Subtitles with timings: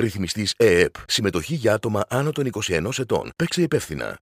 [0.00, 0.94] Ρυθμιστής ΕΕΠ.
[1.06, 3.32] Συμμετοχή για άτομα άνω των 21 ετών.
[3.36, 4.18] Παίξε υπεύθυνα.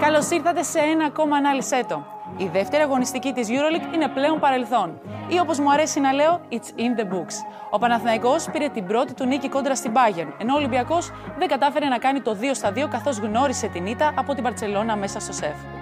[0.00, 2.06] Καλώς ήρθατε σε ένα ακόμα ανάλυσέτο.
[2.36, 5.00] Η δεύτερη αγωνιστική της EuroLeague είναι πλέον παρελθόν.
[5.28, 7.34] Ή όπως μου αρέσει να λέω, it's in the books.
[7.70, 11.86] Ο Παναθηναϊκός πήρε την πρώτη του νίκη κόντρα στην Bayern, ενώ ο Ολυμπιακός δεν κατάφερε
[11.86, 15.32] να κάνει το 2 στα 2 καθώς γνώρισε την ήττα από την Παρτσελώνα μέσα στο
[15.32, 15.75] σεφ.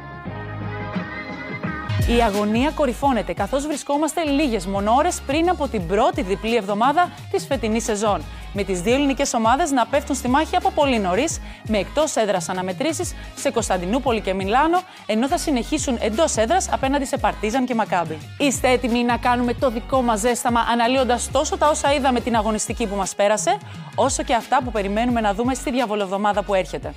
[2.09, 7.85] Η αγωνία κορυφώνεται καθώς βρισκόμαστε λίγες μονόρες πριν από την πρώτη διπλή εβδομάδα της φετινής
[7.85, 8.23] σεζόν.
[8.53, 12.49] Με τις δύο ελληνικές ομάδες να πέφτουν στη μάχη από πολύ νωρίς, με εκτός έδρας
[12.49, 18.19] αναμετρήσεις σε Κωνσταντινούπολη και Μιλάνο, ενώ θα συνεχίσουν εντός έδρας απέναντι σε Παρτίζαν και Μακάμπι.
[18.39, 22.87] Είστε έτοιμοι να κάνουμε το δικό μας ζέσταμα αναλύοντας τόσο τα όσα είδαμε την αγωνιστική
[22.87, 23.59] που μας πέρασε,
[23.95, 26.95] όσο και αυτά που περιμένουμε να δούμε στη διαβολοβδομάδα που έρχεται.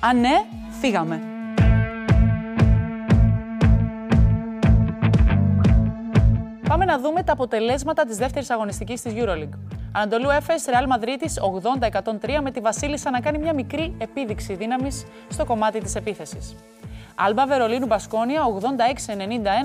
[0.00, 0.44] Αν ναι,
[0.80, 1.35] φύγαμε.
[6.86, 9.58] Να δούμε τα αποτελέσματα της δεύτερης αγωνιστικής της Euroleague.
[9.92, 11.30] Ανατολού Έφες, Ρεάλ Μαδρίτη
[12.20, 16.54] 80-103 με τη Βασίλισσα να κάνει μια μικρή επίδειξη δύναμης στο κομμάτι της επίθεσης.
[17.14, 18.42] Άλμπα Βερολίνου Μπασκόνια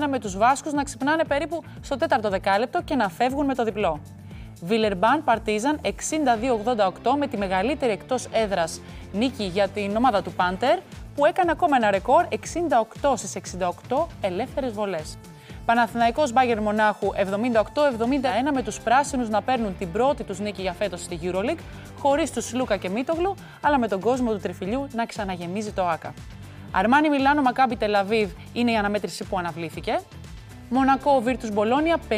[0.04, 3.64] 86-91 με τους Βάσκους να ξυπνάνε περίπου στο 4ο δεκάλεπτο και να φεύγουν με το
[3.64, 4.00] διπλό.
[4.62, 5.90] Βιλερμπάν Παρτίζαν 62-88
[7.18, 8.80] με τη μεγαλύτερη εκτός έδρας
[9.12, 10.78] νίκη για την ομάδα του Πάντερ
[11.14, 13.36] που έκανε ακόμα ένα ρεκόρ 68 στις
[13.88, 15.18] 68 ελεύθερες βολές.
[15.66, 17.20] Παναθηναϊκός Μπάγκερ Μονάχου 78-71
[18.54, 21.58] με τους πράσινους να παίρνουν την πρώτη τους νίκη για φέτος στη EuroLeague,
[21.98, 26.14] χωρίς τους Λούκα και Μίτογλου, αλλά με τον κόσμο του τριφυλιού να ξαναγεμίζει το ΆΚΑ.
[26.70, 30.00] Αρμάνι Μιλάνο Μακάμπι Τελαβίβ είναι η αναμέτρηση που αναβλήθηκε.
[30.70, 32.12] Μονακό Βίρτους Μπολόνια 59-83.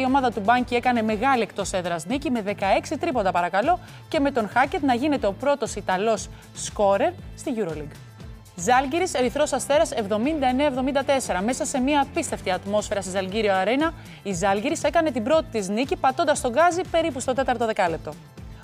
[0.00, 2.52] Η ομάδα του Μπάνκι έκανε μεγάλη εκτός έδρας νίκη με 16
[3.00, 3.78] τρίποτα παρακαλώ
[4.08, 8.07] και με τον Χάκετ να γίνεται ο πρώτος Ιταλός σκόρερ στη Euroleague.
[8.60, 11.42] Ζάλγκυρης Ερυθρός Αστέρας 79-74.
[11.44, 13.92] Μέσα σε μια απίστευτη ατμόσφαιρα στη Ζαλγκύριο Αρένα,
[14.22, 18.12] η Ζάλγκυρης έκανε την πρώτη της νίκη πατώντας τον γκάζι περίπου στο 4ο δεκάλεπτο.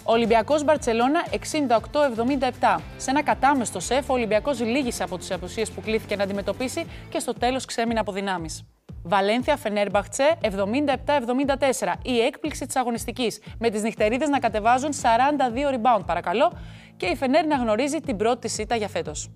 [0.03, 2.77] Ολυμπιακός Μπαρσελόνα 68-77.
[2.97, 7.19] Σε ένα κατάμεστο σεφ, ο Ολυμπιακός λύγησε από τις απουσίες που κλήθηκε να αντιμετωπίσει και
[7.19, 8.65] στο τέλος ξέμεινε από δυνάμεις.
[9.03, 11.95] Βαλένθια Φενέρμπαχτσε 77-74.
[12.03, 13.41] Η έκπληξη της αγωνιστικής.
[13.59, 16.53] Με τις νυχτερίδες να κατεβάζουν 42 rebound, παρακαλώ,
[16.97, 19.31] και η Φενέρ να γνωρίζει την πρώτη σίτα για φέτος.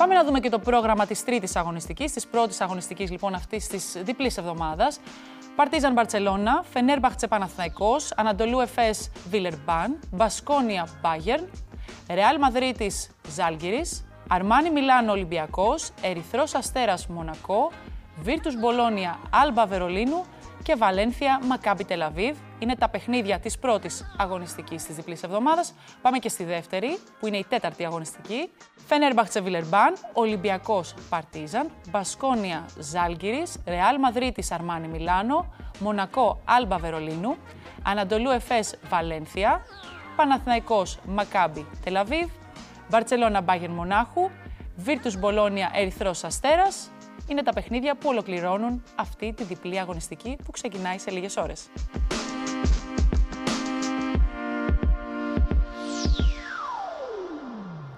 [0.00, 3.96] Πάμε να δούμε και το πρόγραμμα της τρίτης αγωνιστικής, της πρώτης αγωνιστικής λοιπόν αυτής της
[4.02, 5.00] διπλής εβδομάδας.
[5.56, 11.50] Παρτίζαν Μπαρσελόνα, Φενέρμπαχτσε Παναθηναϊκός, Ανατολού Εφές Βίλερμπαν, Μπασκόνια Μπάγερν,
[12.10, 17.70] Ρεάλ Μαδρίτης Ζάλγκυρης, Αρμάνι Μιλάνο Ολυμπιακός, Ερυθρός Αστέρας Μονακό,
[18.22, 20.24] Βίρτους Μπολόνια Άλμπα Βερολίνου
[20.62, 22.36] και Βαλένθια Μακάμπι Τελαβίβ.
[22.58, 25.74] Είναι τα παιχνίδια της πρώτης αγωνιστικής της διπλής εβδομάδας.
[26.02, 28.50] Πάμε και στη δεύτερη, που είναι η τέταρτη αγωνιστική.
[28.86, 37.36] Φενέρμπαχτσε Βιλερμπάν, Ολυμπιακός Παρτίζαν, Μπασκόνια Ζάλγκυρης, Ρεάλ Μαδρίτης Αρμάνι Μιλάνο, Μονακό Άλμπα Βερολίνου,
[37.82, 39.60] Ανατολού Εφές Βαλένθια,
[40.16, 42.28] Παναθηναϊκός Μακάμπι Τελαβίβ,
[42.90, 44.30] Μπαρτσελώνα Μπάγεν Μονάχου,
[44.76, 46.90] Βίρτους Μπολόνια Ερυθρός Αστέρας,
[47.30, 51.68] είναι τα παιχνίδια που ολοκληρώνουν αυτή τη διπλή αγωνιστική που ξεκινάει σε λίγες ώρες.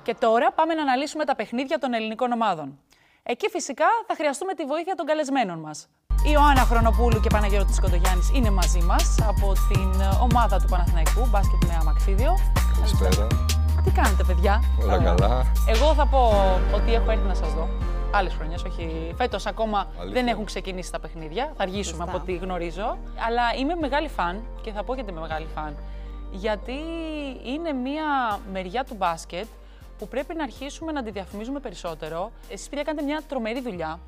[0.03, 2.79] Και τώρα πάμε να αναλύσουμε τα παιχνίδια των ελληνικών ομάδων.
[3.23, 5.89] Εκεί φυσικά θα χρειαστούμε τη βοήθεια των καλεσμένων μας.
[6.27, 11.65] Η Ιωάννα Χρονοπούλου και Παναγιώτης Κοντογιάννης είναι μαζί μας από την ομάδα του Παναθηναϊκού, μπάσκετ
[11.65, 12.39] με αμαξίδιο.
[12.75, 13.27] Καλησπέρα.
[13.85, 15.53] Τι κάνετε παιδιά; Όλα καλά.
[15.67, 16.33] Εγώ θα πω
[16.75, 17.69] ότι έχω έρθει να σας δω
[18.13, 21.53] άλλες χρονιές, όχι φέτος ακόμα δεν έχουν ξεκινήσει τα παιχνίδια.
[21.57, 22.99] Θα αργήσουμε από ό,τι γνωρίζω.
[23.27, 25.77] Αλλά είμαι μεγάλη φαν και θα πω γιατί είμαι μεγάλη φαν.
[26.31, 26.79] Γιατί
[27.45, 29.47] είναι μια μεριά του μπάσκετ
[29.99, 32.31] που πρέπει να αρχίσουμε να τη διαφημίζουμε περισσότερο.
[32.49, 34.01] Εσείς παιδιά κάνετε μια τρομερή δουλειά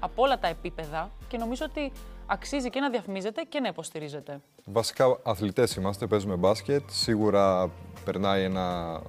[0.00, 1.92] από όλα τα επίπεδα και νομίζω ότι
[2.26, 4.40] αξίζει και να διαφημίζετε και να υποστηρίζετε.
[4.64, 6.82] Βασικά αθλητές είμαστε, παίζουμε μπάσκετ.
[6.90, 7.70] Σίγουρα
[8.04, 9.00] περνάει ένα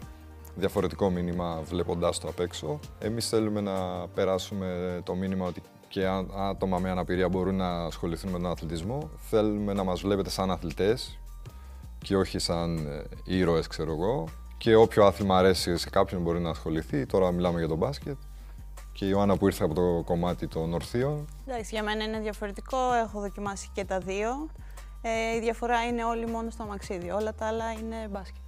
[0.56, 2.80] διαφορετικό μήνυμα βλέποντάς το απ' έξω.
[3.00, 8.40] Εμείς θέλουμε να περάσουμε το μήνυμα ότι και άτομα με αναπηρία μπορούν να ασχοληθούν με
[8.40, 9.10] τον αθλητισμό.
[9.18, 11.20] Θέλουμε να μας βλέπετε σαν αθλητές
[11.98, 14.28] και όχι σαν ε, ήρωες, ξέρω εγώ.
[14.58, 17.06] Και όποιο άθλημα αρέσει σε κάποιον μπορεί να ασχοληθεί.
[17.06, 18.18] Τώρα μιλάμε για τον μπάσκετ.
[18.92, 21.28] Και η Ιωάννα που ήρθε από το κομμάτι των ορθίων.
[21.48, 22.94] Εντάξει, για μένα είναι διαφορετικό.
[22.94, 24.50] Έχω δοκιμάσει και τα δύο.
[25.02, 27.16] Ε, η διαφορά είναι όλοι μόνο στο αμαξίδιο.
[27.16, 28.43] Όλα τα άλλα είναι μπάσκετ.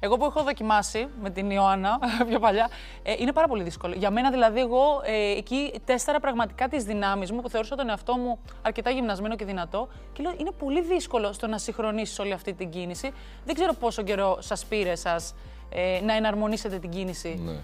[0.00, 1.98] Εγώ που έχω δοκιμάσει με την Ιωάννα
[2.28, 2.70] πιο παλιά,
[3.02, 3.94] ε, είναι πάρα πολύ δύσκολο.
[3.94, 8.16] Για μένα δηλαδή, εγώ ε, εκεί τέσταρα πραγματικά τις δυνάμεις μου που θεωρούσα τον εαυτό
[8.16, 9.88] μου αρκετά γυμνασμένο και δυνατό.
[10.12, 13.12] Και λέω είναι πολύ δύσκολο στο να συγχρονίσεις όλη αυτή την κίνηση.
[13.44, 15.34] Δεν ξέρω πόσο καιρό σας πήρε σας
[15.68, 17.60] ε, να εναρμονίσετε την κίνηση ναι.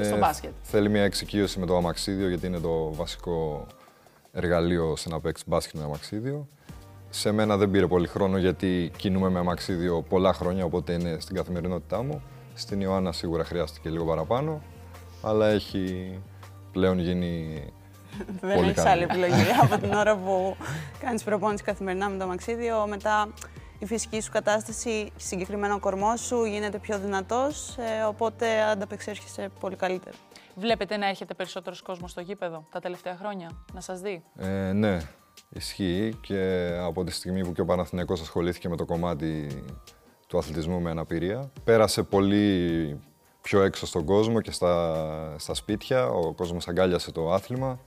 [0.00, 0.52] ε, στο μπάσκετ.
[0.62, 3.66] Θέλει μια εξοικείωση με το αμαξίδιο γιατί είναι το βασικό
[4.32, 6.48] εργαλείο σε να παίξεις μπάσκετ με αμαξίδιο.
[7.10, 11.36] Σε μένα δεν πήρε πολύ χρόνο γιατί κινούμαι με αμαξίδιο πολλά χρόνια, οπότε είναι στην
[11.36, 12.22] καθημερινότητά μου.
[12.54, 14.62] Στην Ιωάννα σίγουρα χρειάστηκε λίγο παραπάνω,
[15.22, 16.18] αλλά έχει
[16.72, 17.62] πλέον γίνει
[18.40, 18.88] Δεν Πολύ έχεις καλή.
[18.90, 20.56] άλλη επιλογή από την ώρα που
[21.00, 22.86] κάνεις προπόνηση καθημερινά με το αμαξίδιο.
[22.86, 23.28] Μετά
[23.78, 27.76] η φυσική σου κατάσταση, συγκεκριμένα ο κορμό σου γίνεται πιο δυνατός,
[28.08, 30.16] οπότε ανταπεξέρχεσαι πολύ καλύτερα.
[30.54, 34.98] Βλέπετε να έρχεται περισσότερος κόσμος στο γήπεδο τα τελευταία χρόνια, να σας δει; Ε, ναι,
[35.50, 39.62] ισχύει και από τη στιγμή που και ο Παναθηναϊκός ασχολήθηκε με το κομμάτι
[40.26, 43.00] του αθλητισμού με αναπηρία, πέρασε πολύ
[43.40, 46.08] πιο έξω στον κόσμο και στα, στα σπίτια.
[46.08, 47.80] Ο κόσμος αγκάλιασε το άθλημα,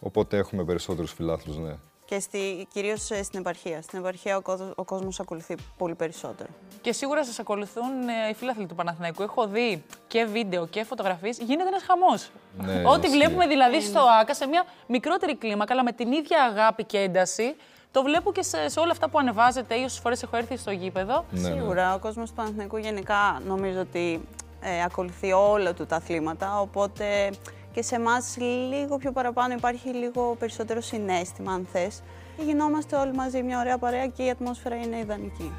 [0.00, 1.74] οπότε έχουμε περισσότερους φιλάθλους, ναι.
[2.06, 3.82] Και στη, κυρίως ε, στην επαρχία.
[3.82, 6.48] Στην επαρχία ο, κόσμος, ο κόσμος ακολουθεί πολύ περισσότερο.
[6.80, 9.22] Και σίγουρα σας ακολουθούν ε, οι φίλαθλοι του Παναθηναϊκού.
[9.22, 11.38] Έχω δει και βίντεο και φωτογραφίες.
[11.38, 12.30] Γίνεται ένας χαμός.
[12.58, 13.18] Ναι, Ό,τι ισχύει.
[13.18, 17.56] βλέπουμε δηλαδή στο ΑΚΑ σε μια μικρότερη κλίμακα, αλλά με την ίδια αγάπη και ένταση,
[17.90, 20.70] το βλέπω και σε, σε όλα αυτά που ανεβάζετε ή όσες φορές έχω έρθει στο
[20.70, 21.24] γήπεδο.
[21.30, 21.54] Ναι, ναι.
[21.54, 24.28] Σίγουρα, ο κόσμος του Παναθηναϊκού γενικά νομίζω ότι
[24.60, 27.30] ε, ακολουθεί όλα του τα αθλήματα, οπότε
[27.76, 32.02] και σε εμάς λίγο πιο παραπάνω υπάρχει λίγο περισσότερο συνέστημα, αν θες.
[32.38, 35.54] Γινόμαστε όλοι μαζί μια ωραία παρέα και η ατμόσφαιρα είναι ιδανική.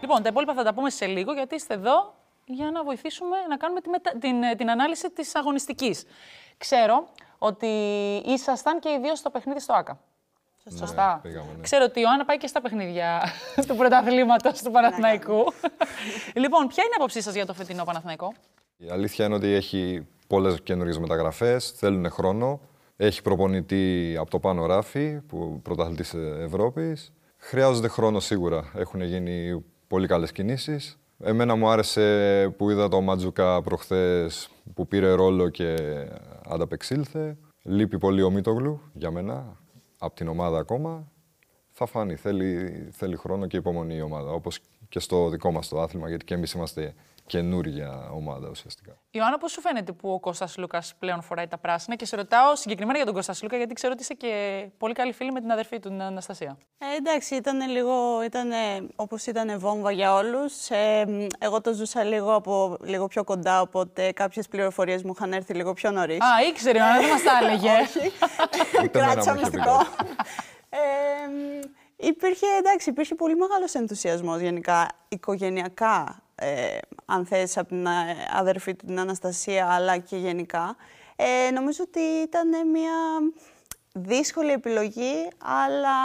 [0.00, 3.56] Λοιπόν, τα υπόλοιπα θα τα πούμε σε λίγο, γιατί είστε εδώ για να βοηθήσουμε να
[3.56, 6.04] κάνουμε τη μετα- την, ε, την ανάλυση της αγωνιστικής.
[6.58, 7.08] Ξέρω
[7.38, 7.66] ότι
[8.24, 10.00] ήσασταν και οι δύο στο παιχνίδι στο ΑΚΑ.
[10.76, 11.20] Σωστά.
[11.22, 11.62] πήγαμε, ναι.
[11.62, 13.22] Ξέρω ότι η Ιωάννα πάει και στα παιχνίδια
[13.66, 15.44] του πρωταθλήματος του Παναθηναϊκού.
[16.42, 18.32] λοιπόν, ποια είναι η άποψή σας για το φετινό Παναθηναϊκό;
[18.76, 22.60] Η αλήθεια είναι ότι έχει πολλές καινούργιες μεταγραφές, θέλουν χρόνο.
[22.96, 27.12] Έχει προπονητή από το πάνω ράφι, που πρωταθλητής Ευρώπης.
[27.36, 28.70] Χρειάζονται χρόνο σίγουρα.
[28.74, 30.98] Έχουν γίνει πολύ καλές κινήσεις.
[31.22, 35.76] Εμένα μου άρεσε που είδα το Ματζουκά προχθές που πήρε ρόλο και
[36.48, 37.36] ανταπεξήλθε.
[37.62, 39.56] Λείπει πολύ ο Μίτογλου για μένα,
[39.98, 41.12] από την ομάδα ακόμα.
[41.70, 42.16] Θα φανεί.
[42.16, 46.24] Θέλει, θέλει χρόνο και υπομονή η ομάδα, όπως και στο δικό μας το άθλημα, γιατί
[46.24, 46.94] και εμείς είμαστε
[47.28, 48.98] καινούργια ομάδα ουσιαστικά.
[49.10, 52.56] Ιωάννα, πώς σου φαίνεται που ο Κώστας Λούκας πλέον φοράει τα πράσινα; Και σε ρωτάω
[52.56, 55.50] συγκεκριμένα για τον Κώστα Λούκα, γιατί ξέρω ότι είσαι και πολύ καλή φίλη με την
[55.50, 56.58] αδερφή του, την Αναστασία.
[56.78, 58.50] Ε, εντάξει, ήταν λίγο, ήταν
[58.96, 60.70] όπως ήταν βόμβα για όλους.
[60.70, 65.32] Ε, μ, εγώ το ζούσα λίγο, από, λίγο πιο κοντά, οπότε κάποιες πληροφορίες μου είχαν
[65.32, 66.18] έρθει λίγο πιο νωρίς.
[66.20, 67.72] Α, ήξερε, η Ιωάννα, δεν μας τα έλεγε.
[68.84, 69.76] Ούτε εμένα Κράτησα μου είχε πει μυστικό.
[69.76, 70.10] κάτι.
[70.68, 70.78] ε,
[71.28, 71.60] μ,
[71.96, 78.74] υπήρχε, εντάξει, υπήρχε πολύ μεγάλος ενθουσιασμός γενικά, οικογενειακά, ε, αν θες, από την ε, αδερφή
[78.74, 80.76] του την Αναστασία, αλλά και γενικά.
[81.16, 82.92] Ε, νομίζω ότι ήταν μια
[83.92, 85.96] δύσκολη επιλογή, αλλά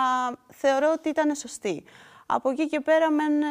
[0.49, 1.83] θεωρώ ότι ήταν σωστή.
[2.25, 3.45] Από εκεί και πέρα μεν ε,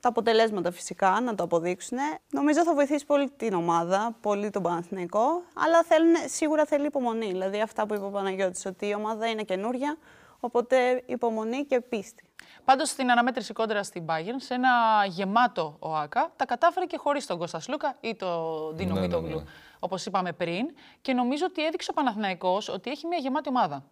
[0.00, 1.98] τα αποτελέσματα φυσικά να το αποδείξουν.
[2.30, 7.26] Νομίζω θα βοηθήσει πολύ την ομάδα, πολύ τον Παναθηναϊκό, αλλά θέλουν, σίγουρα θέλει υπομονή.
[7.26, 9.96] Δηλαδή αυτά που είπε ο Παναγιώτης, ότι η ομάδα είναι καινούρια,
[10.40, 12.24] οπότε υπομονή και πίστη.
[12.64, 14.70] Πάντως στην αναμέτρηση κόντρα στην Bayern, σε ένα
[15.06, 19.36] γεμάτο ΟΑΚΑ, τα κατάφερε και χωρίς τον Κώστας Σλούκα ή τον Ντίνο Ναι, ναι, Μίτογλου,
[19.36, 19.44] ναι.
[19.78, 20.66] όπως είπαμε πριν.
[21.00, 23.84] Και νομίζω ότι έδειξε ο Παναθηναϊκός ότι έχει μια γεμάτη ομάδα.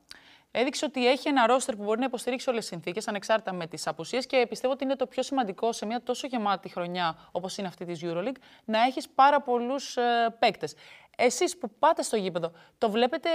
[0.50, 3.87] Έδειξε ότι έχει ένα ρόστερ που μπορεί να υποστηρίξει όλες τις συνθήκες, ανεξάρτητα με τις
[3.87, 7.69] απουσίες και πιστεύω ότι είναι το πιο σημαντικό σε μια τόσο γεμάτη χρονιά όπως είναι
[7.69, 10.75] αυτή της Euroleague να έχεις πάρα πολλούς ε, παίκτες.
[11.21, 13.28] Εσείς που πάτε στο γήπεδο, το βλέπετε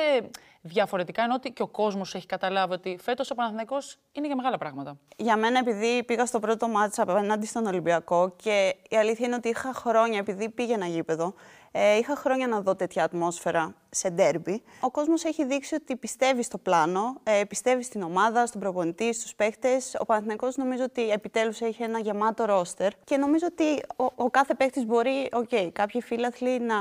[0.61, 4.57] διαφορετικά, ενώ ότι και ο κόσμος έχει καταλάβει ότι φέτος ο Παναθηναϊκός είναι για μεγάλα
[4.57, 4.97] πράγματα.
[5.17, 9.49] Για μένα, επειδή πήγα στο πρώτο ματς απέναντι στον Ολυμπιακό και η αλήθεια είναι ότι
[9.49, 11.33] είχα χρόνια, επειδή πήγαινα γήπεδο,
[11.75, 14.63] ε, είχα χρόνια να δω τέτοια ατμόσφαιρα σε ντέρμπι.
[14.79, 19.35] Ο κόσμος έχει δείξει ότι πιστεύει στο πλάνο, ε, πιστεύει στην ομάδα, στον προπονητή, στους
[19.35, 19.95] παίχτες.
[19.99, 24.53] Ο Παναθηναϊκός νομίζω ότι επιτέλους έχει ένα γεμάτο ρόστερ και νομίζω ότι ο, ο κάθε
[24.53, 26.75] παίχτης μπορεί, οκ, κάποιοι φίλαθλοι να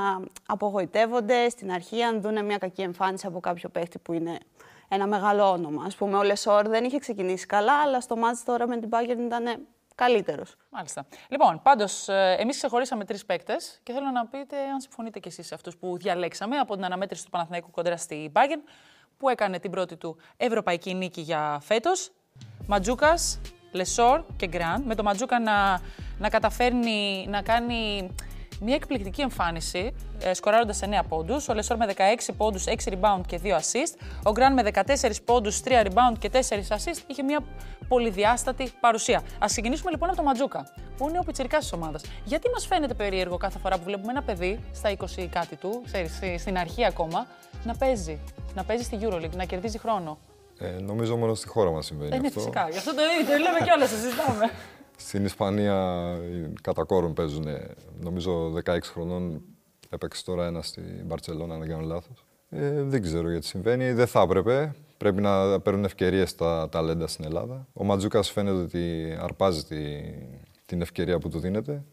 [0.45, 4.37] απογοητεύονται στην αρχή αν δουν μια κακή εμφάνιση από κάποιο παίχτη που είναι
[4.87, 5.83] ένα μεγάλο όνομα.
[5.85, 9.19] Ας πούμε, ο Λεσόρ δεν είχε ξεκινήσει καλά, αλλά στο ματς τώρα με την Bayern
[9.25, 10.55] ήταν καλύτερος.
[10.69, 11.05] Μάλιστα.
[11.27, 12.07] Λοιπόν, πάντως,
[12.37, 15.97] εμείς ξεχωρίσαμε τρεις παίκτες και θέλω να πείτε αν συμφωνείτε κι εσείς σε αυτούς που
[15.97, 18.69] διαλέξαμε από την αναμέτρηση του Παναθηναϊκού κόντρα στη Bayern,
[19.17, 22.11] που έκανε την πρώτη του ευρωπαϊκή νίκη για φέτος.
[22.67, 24.81] Μαντζούκας, Λεσόρ και Γκραντ.
[24.81, 25.81] Με το Μαντζούκα να,
[26.19, 28.11] να καταφέρνει να κάνει
[28.61, 31.49] μια εκπληκτική εμφάνιση, ε, σκοράροντας 9 πόντους.
[31.49, 33.97] Ο Λεσόρ με 16 πόντους, 6 rebound και 2 assist.
[34.23, 36.97] Ο Γκραν με 14 πόντους, 3 rebound και 4 assist.
[37.07, 37.39] Είχε μια
[37.87, 39.21] πολυδιάστατη παρουσία.
[39.39, 40.67] Ας ξεκινήσουμε λοιπόν από το Ματζούκα,
[40.97, 42.03] που είναι ο πιτσιρικάς της ομάδας.
[42.23, 46.19] Γιατί μας φαίνεται περίεργο κάθε φορά που βλέπουμε ένα παιδί στα 20 κάτι του, ξέρεις,
[46.41, 47.27] στην αρχή ακόμα,
[47.63, 48.19] να παίζει.
[48.55, 50.17] Να παίζει στη EuroLeague, να κερδίζει χρόνο;
[50.59, 52.39] Ε, νομίζω μόνο στη χώρα μας συμβαίνει Ε, ναι, αυτό.
[52.39, 52.67] φυσικά.
[52.71, 54.49] Γι' αυτό το, το λέμε κιόλας, το συζητάμε.
[54.97, 56.07] Στην Ισπανία
[56.61, 57.47] κατά κόρον παίζουν,
[57.99, 59.41] νομίζω 16 χρονών
[59.89, 62.25] έπαιξε τώρα ένα στην Μπαρτσελώνα, αν δεν κάνω λάθος.
[62.49, 64.75] Ε, δεν ξέρω γιατί συμβαίνει, δεν θα έπρεπε.
[64.97, 67.67] Πρέπει να παίρνουν ευκαιρίες τα ταλέντα στην Ελλάδα.
[67.73, 69.63] Ο Μαντζούκας φαίνεται ότι αρπάζει
[70.65, 71.83] την ευκαιρία που του δίνεται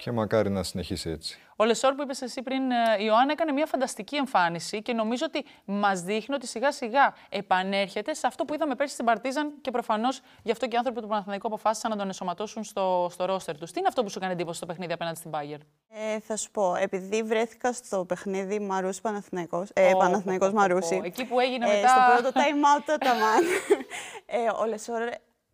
[0.00, 1.38] και μακάρι να συνεχίσει έτσι.
[1.56, 5.44] Ο Λεσόρ που είπες εσύ πριν, ε, Ιωάννα, έκανε μια φανταστική εμφάνιση και νομίζω ότι
[5.64, 10.20] μας δείχνει ότι σιγά σιγά επανέρχεται σε αυτό που είδαμε πέρσι στην Παρτίζαν και προφανώς
[10.42, 13.70] γι' αυτό και οι άνθρωποι του Παναθηναϊκού αποφάσισαν να τον ενσωματώσουν στο, στο ρόστερ τους.
[13.70, 16.50] Τι είναι αυτό που σου έκανε εντύπωση στο παιχνίδι απέναντι στην Bayern; Ε, θα σου
[16.50, 21.00] πω, επειδή βρέθηκα στο παιχνίδι Μαρούση Παναθηναϊκός, ε, oh, Παναθηναϊκός Μαρούση.
[21.04, 21.78] Εκεί που έγινε μετά.
[21.78, 23.08] Ε, στο πρώτο time out το
[24.36, 25.02] ε, ο Λεσόρ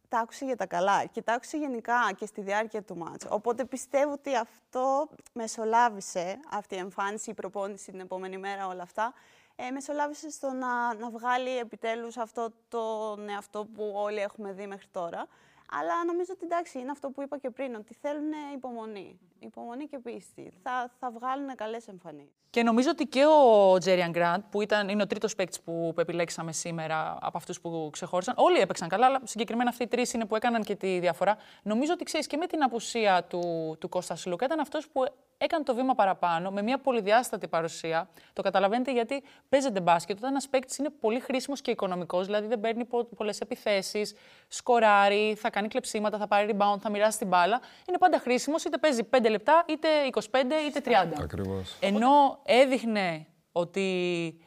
[0.08, 3.26] τα άκουσε για τα καλά και τα άκουσε γενικά και στη διάρκεια του μάτς.
[3.28, 9.12] Οπότε πιστεύω ότι αυτό μεσολάβησε, αυτή η εμφάνιση, η προπόνηση την επόμενη μέρα, όλα αυτά,
[9.56, 14.86] ε, μεσολάβησε στο να, να βγάλει επιτέλους αυτό το εαυτό που όλοι έχουμε δει μέχρι
[14.92, 15.26] τώρα.
[15.70, 19.18] Αλλά νομίζω ότι εντάξει, είναι αυτό που είπα και πριν, ότι θέλουν υπομονή.
[19.38, 20.52] Υπομονή και πίστη.
[20.62, 22.34] Θα, θα βγάλουν καλές εμφανίσεις.
[22.50, 26.00] Και νομίζω ότι και ο Τζέριαν Γκραντ, που ήταν, είναι ο τρίτος παίκτης που, που
[26.00, 30.24] επιλέξαμε σήμερα από αυτούς που ξεχώρισαν, όλοι έπαιξαν καλά, αλλά συγκεκριμένα αυτοί οι τρεις είναι
[30.24, 31.36] που έκαναν και τη διαφορά.
[31.62, 35.04] Νομίζω ότι ξέρεις και με την απουσία του, του Κώστας Σλούκα ήταν αυτός που
[35.38, 38.08] έκανε το βήμα παραπάνω με μια πολυδιάστατη παρουσία.
[38.32, 40.16] Το καταλαβαίνετε γιατί παίζεται μπάσκετ.
[40.16, 42.84] Όταν ένας παίκτης είναι πολύ χρήσιμος και οικονομικός, δηλαδή δεν παίρνει
[43.16, 44.14] πολλές επιθέσεις,
[44.48, 47.60] σκοράρει, θα κάνει κλεψίματα, θα πάρει rebound, θα μοιράσει την μπάλα.
[47.88, 50.20] Είναι πάντα χρήσιμος, είτε παίζει 5 λεπτά, είτε 25,
[50.66, 51.22] είτε 30.
[51.22, 51.76] Ακριβώς.
[51.80, 53.88] Ενώ έδειχνε ότι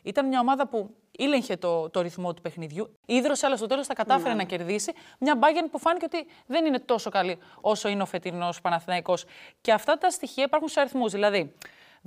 [0.02, 2.98] ήταν μια ομάδα που ήλεγχε το, το ρυθμό του παιχνιδιού.
[3.06, 4.36] Ήδρωσε, αλλά στο τέλος τα κατάφερε ναι.
[4.36, 4.94] να κερδίσει.
[5.20, 9.26] Μια μπάγκεν που φάνηκε ότι δεν είναι τόσο καλή όσο είναι ο φετινός Παναθηναϊκός.
[9.62, 11.12] Και αυτά τα στοιχεία υπάρχουν σε αριθμούς.
[11.12, 11.54] Δηλαδή,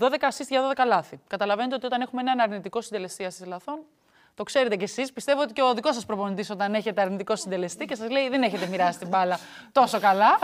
[0.01, 1.21] 12 assist για 12 λάθη.
[1.27, 3.79] Καταλαβαίνετε ότι όταν έχουμε έναν αρνητικό συντελεστή assist λαθών,
[4.35, 5.13] το ξέρετε κι εσείς.
[5.13, 8.43] Πιστεύω ότι και ο δικός σας προπονητής, όταν έχετε αρνητικό συντελεστή και σας λέει δεν
[8.43, 9.39] έχετε μοιράσει την μπάλα
[9.73, 10.39] τόσο καλά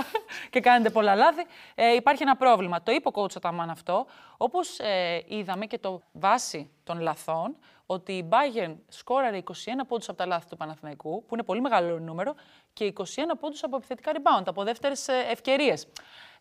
[0.50, 1.42] και κάνετε πολλά λάθη,
[1.74, 2.82] ε, υπάρχει ένα πρόβλημα.
[2.82, 4.06] Το είπε ο coach Αταμάν αυτό.
[4.36, 9.50] Όπως ε, είδαμε και το βάση των λαθών, ότι η Bayern σκόραρε 21
[9.88, 12.34] πόντους από τα λάθη του Παναθηναϊκού, που είναι πολύ μεγάλο νούμερο,
[12.72, 13.02] και 21
[13.40, 15.86] πόντους από επιθετικά rebound, από δεύτερες ευκαιρίες.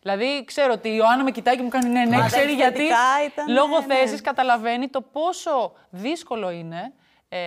[0.02, 2.82] Δηλαδή, ξέρω ότι η Ιωάννα με κοιτάει και μου κάνει ναι, ναι, ξέρει γιατί.
[3.26, 3.94] Ήταν, λόγω ναι, ναι.
[3.94, 6.92] θέσης καταλαβαίνει το πόσο δύσκολο είναι
[7.28, 7.38] ε,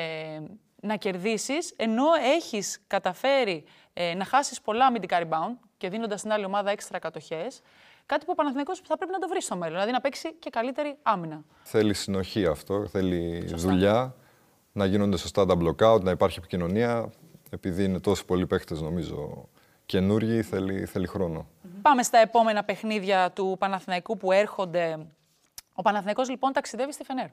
[0.82, 6.46] να κερδίσεις, ενώ έχεις καταφέρει ε, να χάσεις πολλά αμυντικά rebound και δίνοντας στην άλλη
[6.46, 7.62] ομάδα έξτρα κατοχές.
[8.06, 10.50] Κάτι που ο Παναθηναϊκός θα πρέπει να το βρει στο μέλλον, δηλαδή να παίξει και
[10.50, 11.44] καλύτερη άμυνα.
[11.64, 14.16] Θέλει συνοχή αυτό, θέλει δουλειά,
[14.72, 17.10] να γίνονται σωστά τα blockout, να υπάρχει επικοινωνία.
[17.50, 19.50] Επειδή είναι τόσοι πολλοί παίχτε, νομίζω,
[19.86, 21.48] καινούργοι, θέλει, θέλει χρόνο.
[21.82, 25.08] Πάμε στα επόμενα παιχνίδια του Παναθηναϊκού που έρχονται.
[25.74, 27.28] Ο Παναθηναϊκός λοιπόν ταξιδεύει στη Φενέρ.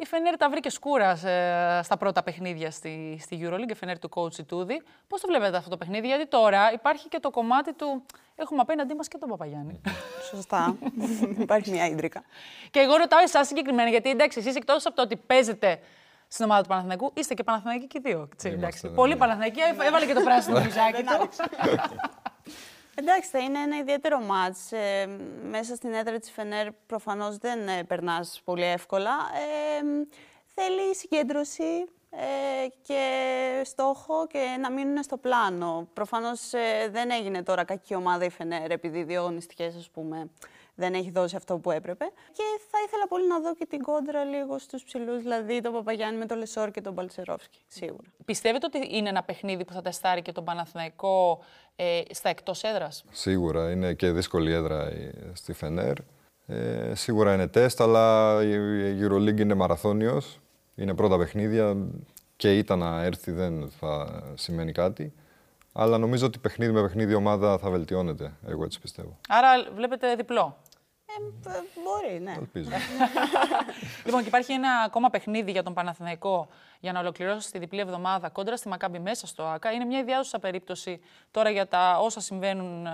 [0.00, 4.08] Η Φενέρ τα βρήκε σκούρα ε, στα πρώτα παιχνίδια στη, στη Euroleague, η Φενέρ του
[4.14, 4.82] coach Ιτούδη.
[5.08, 8.02] Πώς το βλέπετε αυτό το παιχνίδι, Γιατί τώρα υπάρχει και το κομμάτι του.
[8.34, 9.80] Έχουμε απέναντί μας και τον Παπαγιάννη.
[10.30, 10.76] Σωστά.
[11.44, 12.22] υπάρχει μια ίντρικα.
[12.70, 15.80] Και εγώ ρωτάω εσάς συγκεκριμένα, γιατί εντάξει, εσείς εκτός από το ότι παίζετε
[16.28, 18.28] στην ομάδα του Παναθηναϊκού, είστε και Παναθηναϊκοί και δύο.
[18.42, 19.18] Εντάξει, ναι, Πολύ ναι.
[19.18, 21.28] Παναθηναϊκοί, έβαλε και το πράσινο μπουζάκι του.
[23.00, 24.72] Εντάξει, θα είναι ένα ιδιαίτερο μάτς.
[24.72, 25.06] Ε,
[25.50, 29.10] μέσα στην έδρα της Φενέρ προφανώς δεν ε, περνάς πολύ εύκολα.
[29.10, 30.06] Ε,
[30.54, 33.02] θέλει συγκέντρωση ε, και
[33.64, 35.88] στόχο και να μείνουν στο πλάνο.
[35.92, 40.30] Προφανώς ε, δεν έγινε τώρα κακή ομάδα η Φενέρ επειδή δύο αγωνιστικές, ας πούμε,
[40.80, 42.04] δεν έχει δώσει αυτό που έπρεπε.
[42.32, 46.18] Και θα ήθελα πολύ να δω και την κόντρα λίγο στους ψηλούς, δηλαδή τον Παπαγιάννη
[46.18, 47.58] με τον Λεσόρ και τον Παλτσερόφσκι.
[47.66, 48.08] Σίγουρα.
[48.24, 51.44] Πιστεύετε ότι είναι ένα παιχνίδι που θα τεστάρει και τον Παναθηναϊκό
[51.76, 53.70] ε, στα εκτός έδρας; Σίγουρα.
[53.70, 54.92] Είναι και δύσκολη έδρα
[55.32, 55.96] στη Φενέρ.
[56.46, 60.40] Ε, σίγουρα είναι τεστ, αλλά η Euroleague είναι μαραθώνιος.
[60.74, 61.76] Είναι πρώτα παιχνίδια
[62.36, 65.12] και ήταν να έρθει δεν θα σημαίνει κάτι.
[65.72, 68.32] Αλλά νομίζω ότι παιχνίδι με παιχνίδι ομάδα θα βελτιώνεται.
[68.46, 69.18] Εγώ έτσι πιστεύω.
[69.28, 70.56] Άρα βλέπετε διπλό.
[71.46, 71.50] Ε,
[71.84, 72.34] μπορεί, ναι.
[72.38, 72.70] Ελπίζω.
[74.04, 76.48] λοιπόν, και υπάρχει ένα ακόμα παιχνίδι για τον Παναθηναϊκό
[76.80, 79.72] για να ολοκληρώσει τη διπλή εβδομάδα κόντρα στη Μακάμπη μέσα στο ΑΚΑ.
[79.72, 81.00] Είναι μια ιδιάζουσα περίπτωση
[81.30, 82.90] τώρα για τα όσα συμβαίνουν ε,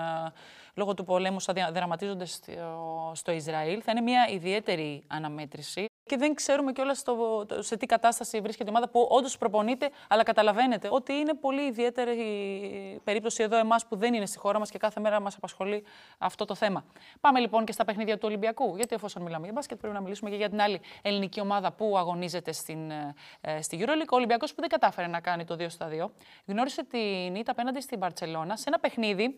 [0.75, 3.80] λόγω του πολέμου, όσα δραματίζονται στο, στο Ισραήλ.
[3.85, 5.87] Θα είναι μια ιδιαίτερη αναμέτρηση.
[6.07, 7.03] Και δεν ξέρουμε κιόλας
[7.59, 12.21] σε τι κατάσταση βρίσκεται η ομάδα που όντως προπονείται, αλλά καταλαβαίνετε ότι είναι πολύ ιδιαίτερη
[12.21, 15.85] η περίπτωση εδώ εμάς που δεν είναι στη χώρα μας και κάθε μέρα μας απασχολεί
[16.19, 16.85] αυτό το θέμα.
[17.21, 18.77] Πάμε λοιπόν και στα παιχνίδια του Ολυμπιακού.
[18.77, 21.99] Γιατί εφόσον μιλάμε για μπάσκετ, πρέπει να μιλήσουμε και για την άλλη ελληνική ομάδα που
[21.99, 22.91] αγωνίζεται στην,
[23.41, 24.13] ε, στη Euroleague.
[24.13, 26.11] Ο Ολυμπιακός που δεν κατάφερε να κάνει το 2 στα 2,
[26.47, 29.37] γνώρισε την ήττα απέναντι στην Παρσελώνα σε ένα παιχνίδι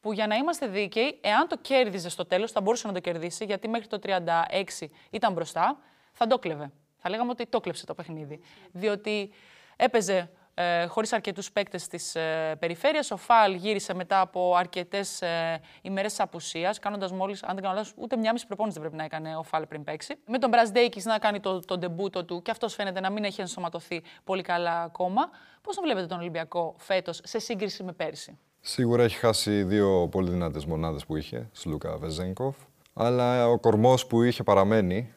[0.00, 3.44] που για να είμαστε δίκαιοι, εάν το κέρδιζε στο τέλος, θα μπορούσε να το κερδίσει,
[3.44, 5.78] γιατί μέχρι το 36 ήταν μπροστά
[6.14, 6.70] θα το κλεβε.
[6.96, 8.40] Θα λέγαμε ότι το κλέψε το παιχνίδι.
[8.72, 9.30] Διότι
[9.76, 13.10] έπαιζε ε, χωρίς αρκετούς παίκτες της ε, περιφέρειας.
[13.10, 17.92] Ο Φαλ γύρισε μετά από αρκετές ε, ημέρες απουσίας, κάνοντας μόλις, αν δεν κάνω λάθος,
[17.96, 20.14] ούτε μια μισή προπόνηση δεν πρέπει να έκανε ο Φαλ πριν παίξει.
[20.26, 23.40] Με τον Μπρασδέικη να κάνει το, το ντεμπούτο του και αυτός φαίνεται να μην έχει
[23.40, 25.30] ενσωματωθεί πολύ καλά ακόμα.
[25.62, 28.38] Πώς τον βλέπετε τον Ολυμπιακό φέτος σε σύγκριση με πέρσι.
[28.60, 32.56] Σίγουρα έχει χάσει δύο πολύ δυνατές μονάδες που είχε, Σλούκα Βεζέγκοφ.
[32.94, 35.14] Αλλά ο κορμός που είχε παραμένει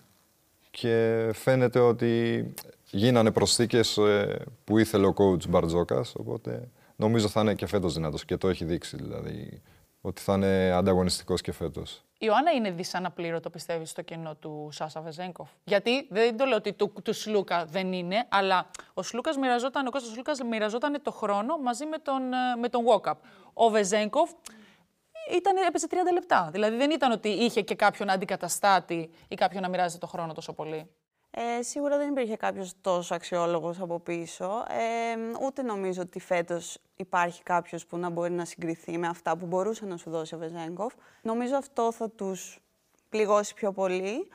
[0.79, 2.53] και φαίνεται ότι
[2.89, 8.25] γίνανε προσθήκες ε, που ήθελε ο coach Μπαρτζόκας, οπότε νομίζω θα είναι και φέτος δυνατός
[8.25, 9.61] και το έχει δείξει δηλαδή
[10.01, 12.01] ότι θα είναι ανταγωνιστικός και φέτος.
[12.13, 15.49] Η Ιωάννα είναι δυσαναπλήρωτο, πιστεύεις, στο κενό του Σάσα Βεζέγκοφ.
[15.63, 19.89] Γιατί δεν το λέω ότι του, του Σλούκα δεν είναι, αλλά ο Σλούκας μοιραζόταν, ο
[19.89, 23.13] Κώστας Σλούκας μοιραζόταν το χρόνο μαζί με τον, ε, με τον Walkup.
[23.53, 24.31] Ο Βεζέγκοφ
[25.35, 26.49] ήταν, έπαιζε 30 λεπτά.
[26.51, 30.53] Δηλαδή δεν ήταν ότι είχε και κάποιον αντικαταστάτη ή κάποιον να μοιράζεται το χρόνο τόσο
[30.53, 30.89] πολύ.
[31.31, 34.65] Ε, σίγουρα δεν υπήρχε κάποιος τόσο αξιόλογος από πίσω.
[34.69, 39.45] Ε, ούτε νομίζω ότι φέτος υπάρχει κάποιος που να μπορεί να συγκριθεί με αυτά που
[39.45, 40.93] μπορούσε να σου δώσει ο Βεζέγκοφ.
[41.21, 42.59] Νομίζω αυτό θα τους
[43.09, 44.27] πληγώσει πιο πολύ.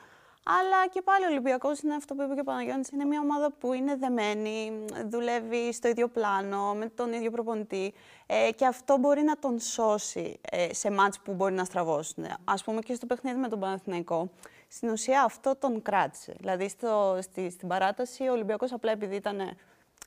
[0.45, 3.51] Αλλά και πάλι ο Ολυμπιακός είναι αυτό που είπε και ο Παναγιώτης, είναι μια ομάδα
[3.51, 7.93] που είναι δεμένη, δουλεύει στο ίδιο πλάνο, με τον ίδιο προπονητή.
[8.25, 12.25] Ε, και αυτό μπορεί να τον σώσει ε, σε μάτς που μπορεί να στραβώσουν.
[12.25, 14.29] Α πούμε και στο παιχνίδι με τον Παναθηναϊκό
[14.67, 16.35] στην ουσία αυτό τον κράτησε.
[16.39, 19.39] Δηλαδή στο, στη, στην παράταση ο Ολυμπιακός απλά επειδή ήταν,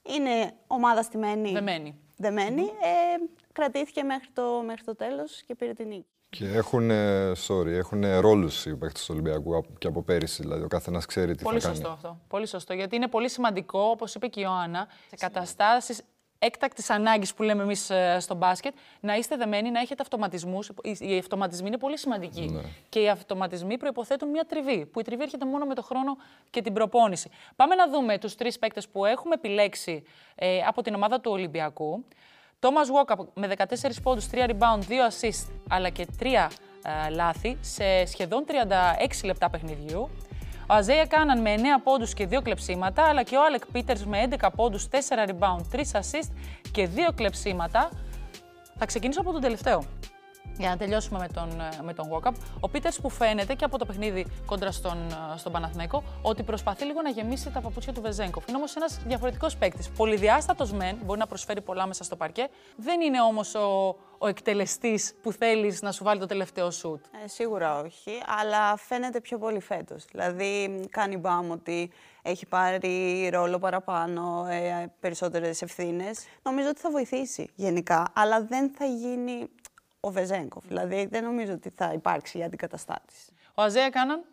[0.03, 5.89] είναι ομάδα στημένη, δεμένη, δεμένη ε, κρατήθηκε μέχρι το, μέχρι το τέλος και πήρε την
[5.89, 6.16] νίκη.
[6.31, 6.91] Και έχουν,
[7.47, 10.43] sorry, έχουν ρόλους οι παίκτες του Ολυμπιακού και από πέρυσι.
[10.43, 11.95] Δηλαδή, ο καθένας ξέρει τι πολύ θα σωστό κάνει.
[11.95, 12.19] αυτό.
[12.29, 12.75] Πολύ σωστό.
[12.75, 16.03] Γιατί είναι πολύ σημαντικό, όπως είπε και η Ιωάννα, σε καταστάσεις
[16.39, 20.71] έκτακτης ανάγκης που λέμε εμείς ε, στο μπάσκετ, να είστε δεμένοι, να έχετε αυτοματισμούς.
[20.99, 22.49] Οι αυτοματισμοί είναι πολύ σημαντικοί.
[22.49, 22.61] Ναι.
[22.89, 26.17] Και οι αυτοματισμοί προποθέτουν μια τριβή, που η τριβή έρχεται μόνο με το χρόνο
[26.51, 27.31] και την προπόνηση.
[27.57, 30.03] Πάμε να δούμε τους τρεις παίκτες που έχουμε επιλέξει
[30.35, 32.05] ε, από την ομάδα του Ολυμπιακού.
[32.59, 36.49] Τόμα Walkup με 14 πόντους, 3 rebound, 2 assist, αλλά και 3
[36.83, 40.11] ε, λάθη σε σχεδόν 36 λεπτά παιχνιδιού.
[40.69, 44.29] Ο Αζέια Κάναν με 9 πόντους και 2 κλεψίματα, αλλά και ο Άλεκ Πίτερς με
[44.41, 44.97] 11 πόντους, 4
[45.29, 46.31] rebound, 3 assist
[46.73, 47.91] και 2 κλεψίματα.
[48.79, 49.85] Θα ξεκινήσω από τον τελευταίο.
[50.59, 52.33] Για να τελειώσουμε με τον, ε, με τον walk-up.
[52.61, 54.99] Ο Πίτερς που φαίνεται και από το παιχνίδι κόντρα στον,
[55.35, 58.49] ε, στον Παναθηναϊκό ότι προσπαθεί λίγο να γεμίσει τα παπούτσια του Βεζέγκοφ.
[58.49, 59.89] Είναι όμως ένας διαφορετικός παίκτης.
[59.89, 62.49] Πολυδιάστατος μεν, μπορεί να προσφέρει πολλά μέσα στο παρκέ.
[62.77, 67.05] Δεν είναι όμως ο, ο εκτελεστής που θέλεις να σου βάλει το τελευταίο σουτ.
[67.25, 70.05] Ε, σίγουρα όχι, αλλά φαίνεται πιο πολύ φέτος.
[70.11, 71.91] Δηλαδή, κάνει μπαμ ότι
[72.23, 76.27] έχει πάρει ρόλο παραπάνω, ε, περισσότερες ευθύνες.
[76.43, 79.49] Νομίζω ότι θα βοηθήσει γενικά, αλλά δεν θα γίνει
[80.07, 80.65] ο Βεζέγκοφ.
[80.67, 83.33] Δηλαδή δεν νομίζω ότι θα υπάρξει η αντικαταστάτηση.
[83.55, 84.25] Ο Αζέα Κάναν,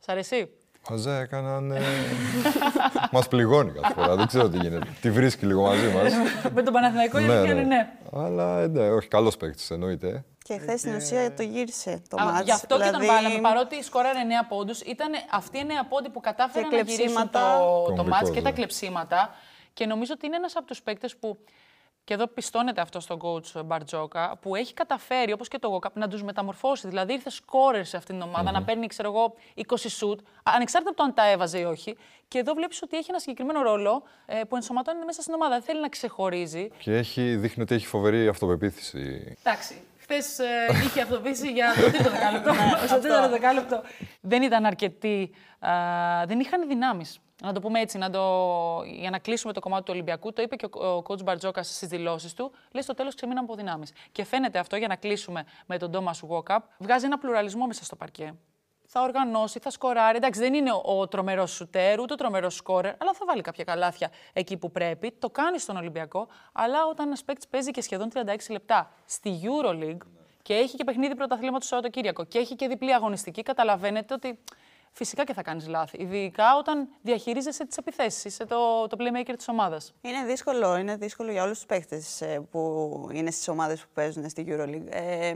[0.00, 0.50] σ' αρέσει;
[0.90, 1.70] Ο Αζέα έκαναν.
[1.70, 1.80] Ε...
[3.12, 4.16] μας πληγώνει κάθε φορά.
[4.16, 4.86] Δεν ξέρω τι γίνεται.
[5.00, 6.12] Τη βρίσκει λίγο μαζί μας.
[6.54, 7.92] με τον Παναθηναϊκό η αλήθεια είναι ναι.
[8.12, 10.24] Αλλά ναι, όχι, καλός παίκτης εννοείται.
[10.42, 12.44] Και χθες στην ουσία το γύρισε το Α, μάτς.
[12.44, 12.92] Γι' αυτό δηλαδή...
[12.92, 13.40] και τον βάλαμε.
[13.40, 17.82] Παρότι σκόραρε 9 πόντους, ήταν αυτοί οι 9 πόντοι που κατάφεραν να γυρίσουν το, το
[17.86, 18.56] Κομβικός, μάτς και τα ναι.
[18.56, 19.34] κλεψίματα.
[19.72, 21.38] Και νομίζω ότι είναι ένας από τους παίκτες που.
[22.04, 26.08] Και εδώ πιστώνεται αυτό στον coach Μπαρτζόκα, που έχει καταφέρει, όπως και το Γοκάπ, να
[26.08, 26.88] τους μεταμορφώσει.
[26.88, 30.98] Δηλαδή, ήρθε σκόρερ σε αυτήν την ομάδα, να παίρνει, ξέρω εγώ, 20 σουτ, ανεξάρτητα από
[30.98, 31.96] το αν τα έβαζε ή όχι.
[32.28, 35.50] Και εδώ βλέπεις ότι έχει ένα συγκεκριμένο ρόλο ε, που ενσωματώνει μέσα στην ομάδα.
[35.54, 36.68] Δεν θέλει να ξεχωρίζει.
[36.78, 39.36] Και έχει, δείχνει ότι έχει φοβερή αυτοπεποίθηση.
[39.44, 39.82] Εντάξει.
[39.98, 42.52] Χθες ε, είχε αυτοποίηση για το τρίτο δεκάλεπτο.
[42.88, 43.82] Στο τρίτο δεκάλεπτο
[44.20, 45.30] δεν ήταν αρκετοί.
[45.58, 45.70] α,
[46.26, 47.20] δεν είχαν δυνάμεις.
[47.42, 48.20] Να το πούμε έτσι, να το...
[48.84, 51.88] για να κλείσουμε το κομμάτι του Ολυμπιακού, το είπε και ο, ο coach Μπαρτζόκα στις
[51.88, 52.52] δηλώσεις του.
[52.72, 53.92] Λέει στο τέλος ξεμείναμε από δυνάμεις.
[54.12, 56.58] Και φαίνεται αυτό για να κλείσουμε με τον Thomas Walkup.
[56.78, 58.34] Βγάζει ένα πλουραλισμό μέσα στο παρκέ.
[58.86, 60.16] Θα οργανώσει, θα σκοράρει.
[60.16, 63.64] Εντάξει, δεν είναι ο, ο τρομερός σουτέρ, ούτε ο τρομερός σκόρερ, αλλά θα βάλει κάποια
[63.64, 65.12] καλάθια εκεί που πρέπει.
[65.18, 66.28] Το κάνει στον Ολυμπιακό.
[66.52, 70.06] Αλλά όταν ένας παίκτης παίζει και σχεδόν 36 λεπτά στη Euroleague
[70.42, 74.38] και έχει και παιχνίδι πρωταθλήματος το Σαββατοκύριακο και έχει και διπλή αγωνιστική, καταλαβαίνετε ότι
[74.92, 76.02] φυσικά και θα κάνεις λάθη.
[76.02, 79.94] Ειδικά όταν διαχειρίζεσαι τις επιθέσεις, είσαι το, το playmaker της ομάδας.
[80.00, 84.28] Είναι δύσκολο, είναι δύσκολο για όλους τους παίχτες ε, που είναι στις ομάδες που παίζουν
[84.28, 84.86] στη EuroLeague.
[84.88, 85.34] Ε,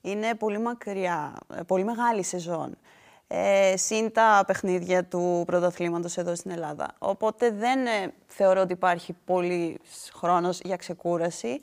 [0.00, 2.78] είναι πολύ μακριά, ε, πολύ μεγάλη σεζόν.
[3.32, 6.94] Ε, συν τα παιχνίδια του πρωταθλήματος εδώ στην Ελλάδα.
[6.98, 11.60] Οπότε δεν ε, θεωρώ ότι υπάρχει πολύς χρόνος για ξεκούραση.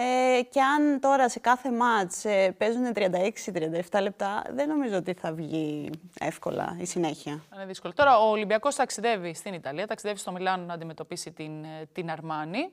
[0.00, 5.32] Ε, και αν τώρα σε κάθε ματς ε, παίζουν 36-37 λεπτά, δεν νομίζω ότι θα
[5.32, 7.42] βγει εύκολα η συνέχεια.
[7.54, 7.92] Είναι δύσκολο.
[7.92, 12.70] Τώρα ο Ολυμπιακός ταξιδεύει στην Ιταλία, ταξιδεύει στο Μιλάνο να αντιμετωπίσει την, ε, την Αρμάνι.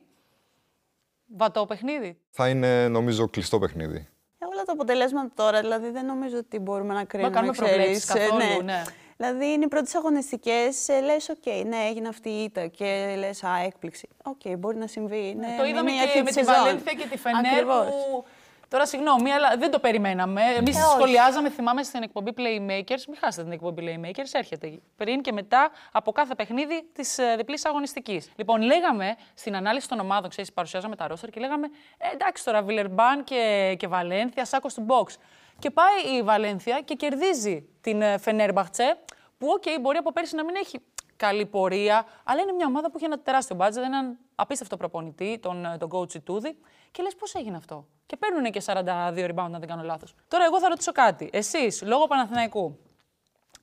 [1.36, 2.18] Βατό παιχνίδι.
[2.30, 4.08] Θα είναι νομίζω κλειστό παιχνίδι.
[4.38, 7.34] Ε, όλα τα αποτελέσματα τώρα, δηλαδή δεν νομίζω ότι μπορούμε να κρίνουμε.
[7.34, 8.82] κάνουμε ξέρεις, προβλέψεις ε, καθόλου, ναι.
[9.16, 13.58] Δηλαδή είναι οι πρώτες αγωνιστικές, λες: Οκ, ναι, έγινε αυτή η ήττα και λες: Α,
[13.64, 14.08] έκπληξη.
[14.24, 15.34] Οκ, μπορεί να συμβεί.
[15.38, 17.64] Ναι, το είδαμε και με τη Βαλένθια και τη Φενέρ.
[17.64, 18.24] Που...
[18.68, 20.42] Τώρα, συγγνώμη, αλλά δεν το περιμέναμε.
[20.56, 23.02] Εμείς ε, σχολιάζαμε, θυμάμαι στην εκπομπή Playmakers.
[23.08, 27.64] Μην χάσετε την εκπομπή Playmakers, έρχεται πριν και μετά από κάθε παιχνίδι της ε, διπλής
[27.64, 28.30] αγωνιστικής.
[28.36, 31.66] Λοιπόν, λέγαμε στην ανάλυση των ομάδων, ξέρεις, παρουσιάζαμε τα ρόστερ και λέγαμε
[31.98, 35.14] ε, εντάξει τώρα, Βιλερμπάν και, και Βαλένθια, σάκος του μποξ.
[35.58, 38.96] Και πάει η Βαλένθια και κερδίζει την Φενέρμπαχτσε,
[39.38, 40.80] που, OK, okay, μπορεί από πέρσι να μην έχει
[41.16, 45.76] καλή πορεία, αλλά είναι μια ομάδα που έχει ένα τεράστιο μπάτζετ, έναν απίστευτο προπονητή, τον,
[45.78, 46.58] τον coach Ιτούδη.
[46.90, 48.84] Και λες πώς έγινε αυτό; Και παίρνουν και 42
[49.30, 50.14] rebound, αν δεν κάνω λάθος.
[50.28, 51.30] Τώρα, εγώ θα ρωτήσω κάτι.
[51.32, 52.78] Εσείς, λόγω Παναθηναϊκού,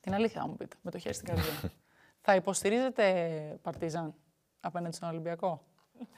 [0.02, 1.72] την αλήθεια θα μου πείτε, με το χέρι στην καρδιά,
[2.26, 4.14] θα υποστηρίζετε Παρτίζαν
[4.60, 5.64] απέναντι στον Ολυμπιακό;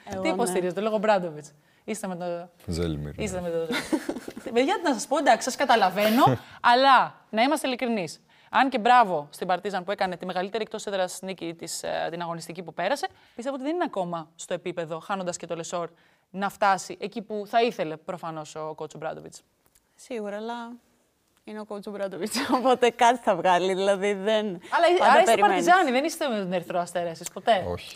[0.05, 0.33] Εγώ, Τι ναι.
[0.33, 0.85] υποστηρίζετε, ναι.
[0.85, 1.53] λόγω Μπράντοβιτς;
[1.85, 2.49] Είστε με το.
[2.65, 3.19] Ζέλιμιρ.
[3.19, 3.67] Είστε με το.
[4.53, 6.23] Παιδιά, να σας πω, εντάξει, σας καταλαβαίνω,
[6.71, 8.21] αλλά να είμαστε ειλικρινείς.
[8.49, 12.21] Αν και μπράβο στην Παρτίζαν που έκανε τη μεγαλύτερη εκτός έδρας νίκη της, ε, την
[12.21, 15.89] αγωνιστική που πέρασε, πιστεύω ότι δεν είναι ακόμα στο επίπεδο, χάνοντας και το Λεσόρ,
[16.29, 19.35] να φτάσει εκεί που θα ήθελε προφανώς ο κότσο Μπράντοβιτ.
[19.95, 20.71] Σίγουρα, αλλά
[21.47, 22.33] είναι ο κότσο Μπράντοβιτ.
[22.57, 23.73] Οπότε κάτι θα βγάλει.
[23.73, 24.45] Δηλαδή δεν.
[24.45, 27.65] Αλλά άρα είστε Παρτιζάνοι, δεν είστε με τον Ερυθρό Αστέρα, εσεί ποτέ.
[27.67, 27.95] Όχι.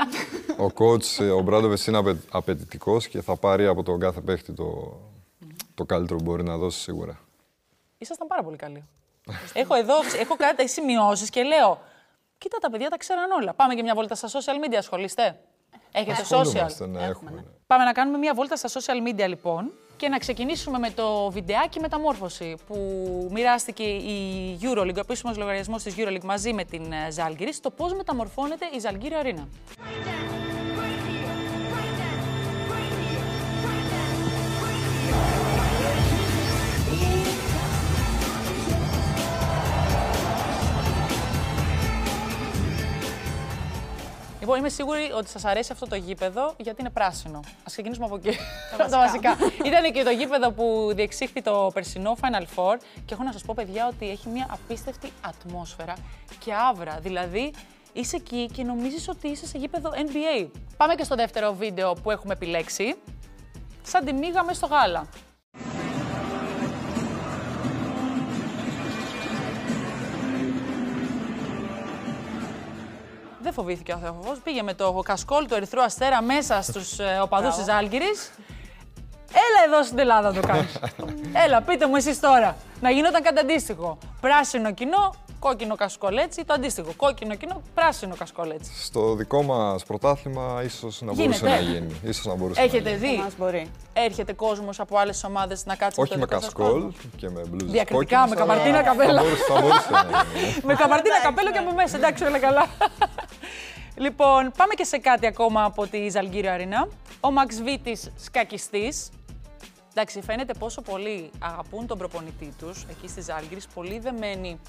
[0.66, 5.00] ο κότσο, ο Μπράντοβιτ είναι απαιτητικός και θα πάρει από τον κάθε παίχτη το,
[5.74, 7.20] το καλύτερο που μπορεί να δώσει σίγουρα.
[7.98, 8.84] Ήσασταν πάρα πολύ καλοί
[9.52, 11.80] έχω εδώ, έχω κάτι σημειώσεις και λέω.
[12.38, 13.54] Κοίτα, τα παιδιά τα ξέραν όλα.
[13.54, 15.38] Πάμε και μια βόλτα στα social media, ασχολείστε.
[15.92, 16.88] Έχετε social.
[16.88, 17.30] Ναι, έχουμε.
[17.30, 17.42] Ναι.
[17.66, 21.80] Πάμε να κάνουμε μια βόλτα στα social media λοιπόν και να ξεκινήσουμε με το βιντεάκι
[21.80, 22.76] μεταμόρφωση που
[23.32, 28.66] μοιράστηκε η Euroleague, ο επίσημος λογαριασμός της Euroleague μαζί με την Ζάλγκυρη, στο πώς μεταμορφώνεται
[28.76, 29.48] η Ζαλγκύρη Αρίνα.
[44.42, 47.38] Λοιπόν, είμαι σίγουρη ότι σας αρέσει αυτό το γήπεδο γιατί είναι πράσινο.
[47.38, 48.36] Α ξεκινήσουμε από εκεί.
[48.76, 49.36] Τα βασικά.
[49.64, 53.52] Ήταν και το γήπεδο που διεξήχθη το περσινό Final Four και έχω να σας πω,
[53.56, 55.94] παιδιά, ότι έχει μια απίστευτη ατμόσφαιρα
[56.38, 56.98] και άβρα.
[57.00, 57.52] Δηλαδή,
[57.92, 60.48] είσαι εκεί και νομίζεις ότι είσαι σε γήπεδο NBA.
[60.76, 62.94] Πάμε και στο δεύτερο βίντεο που έχουμε επιλέξει.
[63.82, 65.08] Σαν τη μίγα στο γάλα.
[73.42, 74.38] Δεν φοβήθηκε ο Θεόφοβος.
[74.38, 78.30] Πήγε με το κασκόλ του Ερυθρού Αστέρα μέσα στους ε, οπαδούς της Άλγηρης.
[79.32, 80.78] Έλα εδώ στην Ελλάδα να το κάνεις.
[81.32, 82.56] Έλα, πείτε μου εσείς τώρα.
[82.80, 83.98] Να γινόταν κάτι αντίστοιχο.
[84.20, 85.14] Πράσινο κοινό,
[85.46, 86.92] κόκκινο κασκολέτσι, το αντίστοιχο.
[86.96, 88.70] Κόκκινο κοινό, πράσινο κασκολέτσι.
[88.84, 92.00] Στο δικό μας πρωτάθλημα, ίσως να μπορούσε να γίνει.
[92.02, 93.70] Ίσως να μπορούσε Έχετε να δει; μπορεί.
[93.92, 97.70] Έρχεται κόσμος από άλλες ομάδες να κάτσει Όχι με κασκόλ και με μπλουζ.
[97.70, 99.22] Διακριτικά, με καπαρτίνα καπέλα.
[99.22, 100.00] Θα μπορούσε να
[100.34, 100.54] γίνει.
[100.64, 101.96] Με καπαρτίνα καπέλο και από μέσα.
[101.96, 102.66] Εντάξει, όλα καλά.
[103.94, 106.88] Λοιπόν, πάμε και σε κάτι ακόμα από τη Ζαλγκύριο Αρίνα.
[107.20, 109.08] Ο Μαξ Βίτης σκακιστής.
[109.94, 113.66] Εντάξει, φαίνεται πόσο πολύ αγαπούν τον προπονητή τους εκεί στη Ζάλγκυρης.
[113.74, 114.60] Πολύ δεμένη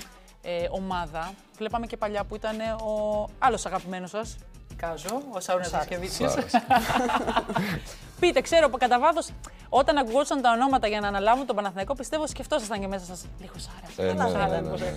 [0.44, 1.34] ε, ομάδα.
[1.58, 4.36] Βλέπαμε και παλιά που ήταν ο άλλος αγαπημένος σας,
[4.76, 6.34] Κάζο, ο Σάουρνα Σασκεβίτσιο.
[8.20, 9.30] Πείτε, ξέρω κατά βάθος,
[9.70, 13.26] όταν ακουγόντουσαν τα ονόματα για να αναλάβουν τον Παναθηναϊκό, πιστεύω σκεφτόσασταν και μέσα σας.
[13.40, 14.10] Λίγο Σάρα.
[14.10, 14.96] Ε, ναι, ναι, ναι, ναι.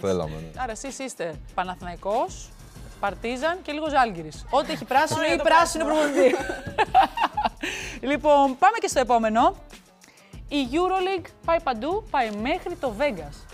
[0.00, 0.34] Θέλαμε.
[0.34, 0.62] Ναι.
[0.62, 2.50] Άρα εσείς είστε Παναθηναϊκός,
[3.00, 4.44] Παρτίζαν και λίγο Ζάλγκυρης.
[4.50, 6.34] Ό,τι έχει πράσινο ή πράσινο προπονητή.
[8.10, 9.56] λοιπόν, πάμε και στο επόμενο.
[10.48, 13.49] Η Euroleague πάει παντού, πάει μέχρι το Vegas.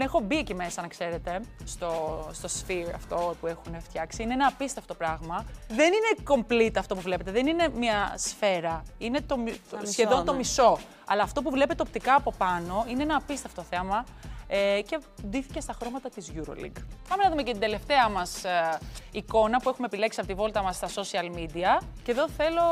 [0.00, 1.90] Έχω μπει εκεί μέσα, να ξέρετε, στο,
[2.32, 4.22] στο sphere αυτό που έχουν φτιάξει.
[4.22, 5.44] Είναι ένα απίστευτο πράγμα.
[5.68, 8.82] Δεν είναι complete αυτό που βλέπετε, δεν είναι μια σφαίρα.
[8.98, 9.36] Είναι το,
[9.82, 10.38] σχεδόν το ναι.
[10.38, 10.78] μισό.
[11.06, 14.04] Αλλά αυτό που βλέπετε οπτικά από πάνω είναι ένα απίστευτο θέμα
[14.48, 16.82] ε, και ντύθηκε στα χρώματα της EuroLeague.
[17.08, 18.78] Πάμε να δούμε και την τελευταία μας ε,
[19.10, 21.82] εικόνα που έχουμε επιλέξει από τη βόλτα μας στα social media.
[22.02, 22.62] Και εδώ θέλω,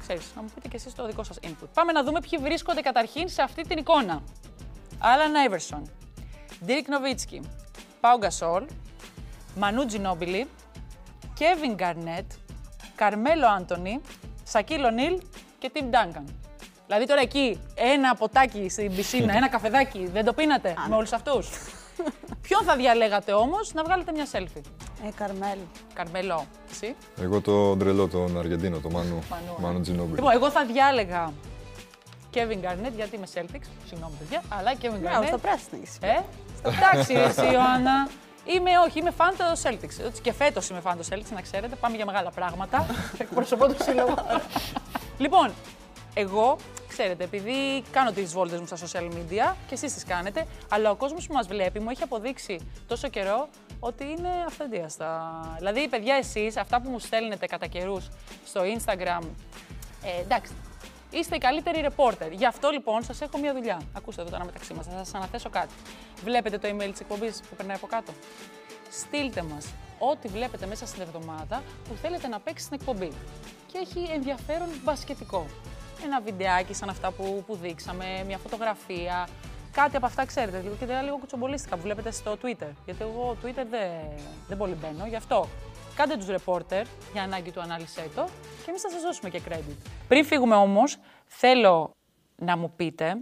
[0.00, 1.68] ξέρεις, να μου πείτε και εσείς το δικό σας input.
[1.74, 4.22] Πάμε να δούμε ποιοι βρίσκονται καταρχήν σε αυτή την εικόνα.
[5.00, 5.82] Alan Iverson,
[6.64, 7.40] Dirk Nowitzki,
[8.00, 8.66] Pau Gasol,
[9.60, 10.46] Manu Ginobili,
[11.38, 12.26] Kevin Garnett,
[12.96, 14.00] Carmelo Anthony,
[14.52, 15.18] Shaquille O'Neal
[15.58, 16.24] και Tim Duncan.
[16.86, 21.48] Δηλαδή τώρα εκεί ένα ποτάκι στην πισίνα, ένα καφεδάκι, δεν το πίνατε με όλους αυτούς;
[22.42, 24.60] Ποιον θα διαλέγατε όμως να βγάλετε μια selfie;
[25.06, 25.58] Ε, Καρμέλ.
[25.94, 26.44] Καρμελό.
[26.70, 29.18] Εσύ; Εγώ το ντρελό, τον Αργεντίνο, τον Μανού.
[29.58, 30.14] Μανού Τζινόμπιλ.
[30.14, 31.32] Λοιπόν, εγώ θα διάλεγα
[32.36, 33.68] Kevin Garnett, γιατί είμαι Celtics.
[33.88, 35.20] Συγγνώμη, παιδιά, αλλά Kevin Garnett.
[35.20, 36.20] Ναι, στο πράσινο Ε,
[36.62, 38.08] εντάξει, εσύ, Ιωάννα.
[38.44, 40.12] Είμαι, όχι, είμαι φαν του Celtics.
[40.22, 41.76] Και φέτος είμαι φαν του Celtics, να ξέρετε.
[41.76, 42.86] Πάμε για μεγάλα πράγματα.
[43.18, 44.14] Εκπροσωπώ το σύλλογο.
[45.18, 45.52] λοιπόν,
[46.14, 46.56] Εγώ,
[46.88, 50.94] ξέρετε, επειδή κάνω τις βόλτες μου στα social media και εσείς τις κάνετε, αλλά ο
[50.94, 53.48] κόσμος που μας βλέπει μου έχει αποδείξει τόσο καιρό
[53.80, 55.40] ότι είναι αυθεντίαστα.
[55.58, 58.08] Δηλαδή, παιδιά, εσείς αυτά που μου στέλνετε κατά καιρούς
[58.46, 59.22] στο Instagram.
[60.02, 60.52] Ε, εντάξει,
[61.10, 62.32] Είστε οι καλύτεροι ρεπόρτερ.
[62.32, 63.80] Γι' αυτό λοιπόν σας έχω μια δουλειά.
[63.92, 65.74] Ακούστε εδώ τώρα μεταξύ μας, θα σας αναθέσω κάτι.
[66.24, 68.12] Βλέπετε το email της εκπομπής που περνάει από κάτω;
[68.90, 69.66] Στείλτε μας
[69.98, 73.12] ό,τι βλέπετε μέσα στην εβδομάδα που θέλετε να παίξει στην εκπομπή.
[73.72, 75.46] Και έχει ενδιαφέρον μπασκετικό.
[76.04, 79.28] Ένα βιντεάκι σαν αυτά που, που δείξαμε, μια φωτογραφία,
[79.72, 80.58] κάτι από αυτά ξέρετε.
[80.58, 82.70] Και λίγο, λίγο κουτσομπολίστικα που βλέπετε στο Twitter.
[82.84, 83.90] Γιατί εγώ Twitter δεν,
[84.48, 85.06] δεν πολύ μπαίνω.
[85.06, 85.48] Γι' αυτό
[85.96, 88.28] κάντε τους ρεπόρτερ για ανάγκη του ανάλυσέ το
[88.64, 89.76] και εμείς θα σας δώσουμε και credit.
[90.08, 91.90] Πριν φύγουμε όμως, θέλω
[92.36, 93.16] να μου πείτε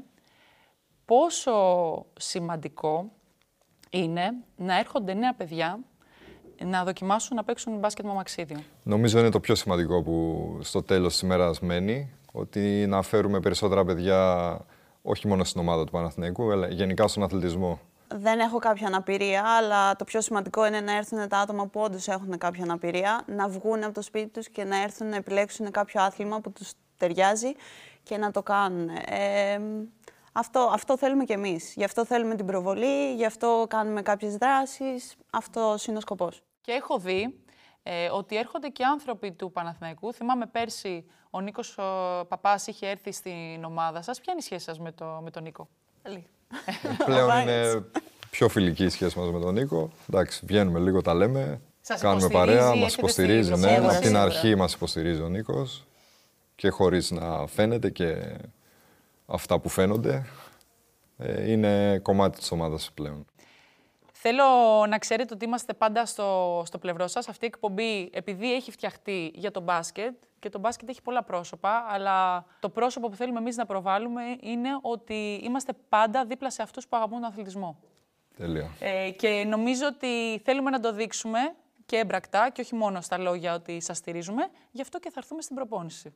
[1.05, 1.55] πόσο
[2.19, 3.11] σημαντικό
[3.91, 5.79] είναι να έρχονται νέα παιδιά
[6.65, 8.63] να δοκιμάσουν να παίξουν μπάσκετ με μαξίδιο.
[8.83, 13.85] Νομίζω είναι το πιο σημαντικό που στο τέλος της ημέρας μένει, ότι να φέρουμε περισσότερα
[13.85, 14.59] παιδιά
[15.03, 17.81] όχι μόνο στην ομάδα του Παναθηναϊκού, αλλά γενικά στον αθλητισμό.
[18.09, 22.09] Δεν έχω κάποια αναπηρία, αλλά το πιο σημαντικό είναι να έρθουν τα άτομα που όντως
[22.09, 26.03] έχουν κάποια αναπηρία, να βγουν από το σπίτι τους και να έρθουν να επιλέξουν κάποιο
[26.03, 27.53] άθλημα που τους ταιριάζει
[28.03, 28.89] και να το κάνουν.
[29.07, 29.61] Ε,
[30.33, 31.75] αυτό, αυτό θέλουμε κι εμείς.
[31.77, 35.17] Γι' αυτό θέλουμε την προβολή, γι' αυτό κάνουμε κάποιες δράσεις.
[35.31, 36.43] Αυτό είναι ο σκοπός.
[36.61, 37.39] Και έχω δει
[37.83, 40.13] ε, ότι έρχονται και άνθρωποι του Παναθηναϊκού.
[40.13, 44.21] Θυμάμαι πέρσι ο Νίκος ο Παπάς είχε έρθει στην ομάδα σας.
[44.21, 45.69] Ποια είναι η σχέση σας με, το, με τον Νίκο;
[46.03, 46.27] Καλή.
[47.05, 47.85] Πλέον είναι
[48.31, 49.91] πιο φιλική η σχέση μας με τον Νίκο.
[50.09, 51.61] Εντάξει, βγαίνουμε λίγο, τα λέμε.
[51.81, 53.51] Σας κάνουμε υποστηρίζει, παρέα, μας έχετε υποστηρίζει.
[53.53, 54.23] στη Ναι, σίγουρα, από την σίγουρα.
[54.23, 55.85] αρχή μας υποστηρίζει ο Νίκος
[56.55, 58.37] και χωρίς να φαίνεται και
[59.27, 60.27] αυτά που φαίνονται.
[61.19, 63.25] ε, είναι κομμάτι της ομάδας πλέον.
[64.27, 64.45] Θέλω
[64.89, 67.29] να ξέρετε ότι είμαστε πάντα στο, στο πλευρό σας.
[67.29, 71.85] Αυτή η εκπομπή, επειδή έχει φτιαχτεί για το μπάσκετ, και το μπάσκετ έχει πολλά πρόσωπα,
[71.89, 76.89] αλλά το πρόσωπο που θέλουμε εμείς να προβάλλουμε είναι ότι είμαστε πάντα δίπλα σε αυτούς
[76.89, 77.77] που αγαπούν τον αθλητισμό.
[78.37, 78.71] Τέλεια.
[78.79, 81.39] Ε, και νομίζω ότι θέλουμε να το δείξουμε
[81.87, 84.49] και έμπρακτα και όχι μόνο στα λόγια ότι σας στηρίζουμε.
[84.71, 86.15] Γι' αυτό και θα έρθουμε στην προπόνηση.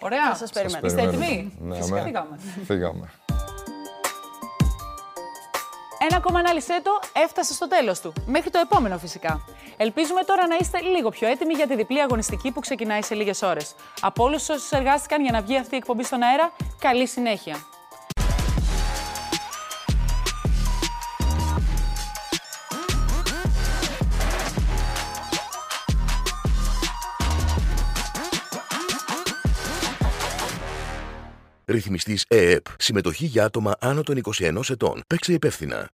[0.00, 0.28] Ωραία.
[0.28, 0.86] Θα σας περιμένω.
[0.86, 1.26] Είστε Περιμένουμε.
[1.26, 1.56] έτοιμοι.
[1.60, 1.96] Ναι, Φυσικά.
[1.96, 2.04] αμέ.
[2.04, 2.38] Φύγαμε.
[2.64, 3.10] Φύγαμε.
[6.10, 8.12] Ένα ακόμα ανάλυσέ το έφτασε στο τέλος του.
[8.26, 9.44] Μέχρι το επόμενο φυσικά.
[9.76, 13.42] Ελπίζουμε τώρα να είστε λίγο πιο έτοιμοι για τη διπλή αγωνιστική που ξεκινάει σε λίγες
[13.42, 13.74] ώρες.
[14.00, 17.56] Από όλους όσους εργάστηκαν για να βγει αυτή η εκπομπή στον αέρα, καλή συνέχεια.
[31.64, 32.64] Ρυθμιστής ΕΕΠ.
[32.78, 35.02] Συμμετοχή για άτομα άνω των 21 ετών.
[35.06, 35.86] Παίξε υπεύθυνα.